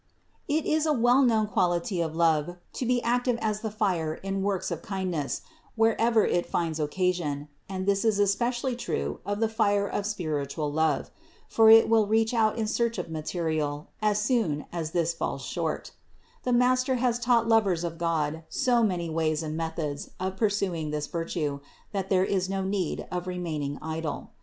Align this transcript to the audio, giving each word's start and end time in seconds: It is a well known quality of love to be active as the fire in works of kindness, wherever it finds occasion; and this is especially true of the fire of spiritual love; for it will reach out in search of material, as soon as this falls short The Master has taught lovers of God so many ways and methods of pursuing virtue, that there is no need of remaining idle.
It 0.47 0.65
is 0.65 0.87
a 0.87 0.93
well 0.93 1.21
known 1.21 1.45
quality 1.45 2.01
of 2.01 2.15
love 2.15 2.57
to 2.73 2.85
be 2.87 3.03
active 3.03 3.37
as 3.39 3.59
the 3.61 3.69
fire 3.69 4.15
in 4.15 4.41
works 4.41 4.71
of 4.71 4.81
kindness, 4.81 5.41
wherever 5.75 6.25
it 6.25 6.47
finds 6.47 6.79
occasion; 6.79 7.49
and 7.69 7.85
this 7.85 8.03
is 8.03 8.17
especially 8.17 8.75
true 8.75 9.19
of 9.27 9.39
the 9.39 9.47
fire 9.47 9.85
of 9.87 10.07
spiritual 10.07 10.73
love; 10.73 11.11
for 11.47 11.69
it 11.69 11.87
will 11.87 12.07
reach 12.07 12.33
out 12.33 12.57
in 12.57 12.65
search 12.65 12.97
of 12.97 13.11
material, 13.11 13.89
as 14.01 14.19
soon 14.19 14.65
as 14.73 14.89
this 14.89 15.13
falls 15.13 15.43
short 15.43 15.91
The 16.45 16.51
Master 16.53 16.95
has 16.95 17.19
taught 17.19 17.47
lovers 17.47 17.83
of 17.83 17.99
God 17.99 18.41
so 18.49 18.81
many 18.81 19.07
ways 19.07 19.43
and 19.43 19.55
methods 19.55 20.09
of 20.19 20.35
pursuing 20.35 20.89
virtue, 20.91 21.59
that 21.91 22.09
there 22.09 22.25
is 22.25 22.49
no 22.49 22.63
need 22.63 23.05
of 23.11 23.27
remaining 23.27 23.77
idle. 23.83 24.31